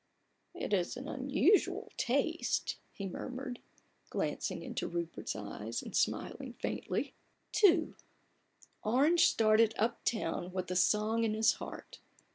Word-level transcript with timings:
"It 0.55 0.73
is 0.73 0.97
an 0.97 1.07
unusual 1.07 1.91
taste," 1.95 2.77
he 2.91 3.05
murmured, 3.05 3.59
glancing 4.09 4.63
into 4.63 4.87
Rupert's 4.87 5.35
eyes, 5.35 5.83
and 5.83 5.95
smiling 5.95 6.53
faintly. 6.53 7.13
22 7.53 7.67
A 7.67 7.69
BOOK 7.69 7.75
OF 7.91 7.95
BARGAINS. 8.83 8.95
II 8.95 8.99
Orange 8.99 9.25
started" 9.27 9.73
up 9.77 10.03
town" 10.03 10.51
with 10.53 10.71
a 10.71 10.75
song 10.75 11.23
in 11.23 11.35
his 11.35 11.51
heart. 11.53 11.99